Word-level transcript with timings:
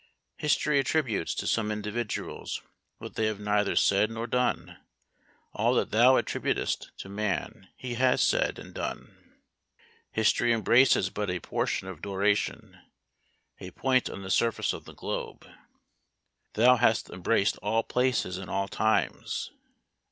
History 0.37 0.79
attributes 0.79 1.35
to 1.35 1.45
some 1.45 1.71
individuals 1.71 2.63
what 2.97 3.13
they 3.13 3.27
have 3.27 3.39
neither 3.39 3.75
said 3.75 4.09
nor 4.09 4.25
done; 4.25 4.79
all 5.53 5.75
that 5.75 5.91
thou 5.91 6.13
attributest 6.17 6.87
to 6.97 7.07
man 7.07 7.69
he 7.77 7.93
has 7.93 8.19
said 8.19 8.57
and 8.57 8.73
done. 8.73 9.15
History 10.11 10.53
embraces 10.53 11.11
but 11.11 11.29
a 11.29 11.39
portion 11.39 11.87
of 11.87 12.01
duration, 12.01 12.81
a 13.59 13.69
point 13.69 14.09
on 14.09 14.23
the 14.23 14.31
surface 14.31 14.73
of 14.73 14.85
the 14.85 14.95
globe; 14.95 15.47
thou 16.53 16.77
hast 16.77 17.11
embraced 17.11 17.57
all 17.59 17.83
places 17.83 18.39
and 18.39 18.49
all 18.49 18.67
times. 18.67 19.51